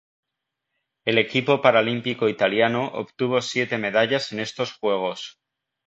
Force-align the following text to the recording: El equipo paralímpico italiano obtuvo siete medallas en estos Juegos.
El 1.05 1.19
equipo 1.19 1.61
paralímpico 1.61 2.27
italiano 2.27 2.87
obtuvo 2.95 3.39
siete 3.39 3.77
medallas 3.77 4.31
en 4.31 4.39
estos 4.39 4.73
Juegos. 4.73 5.37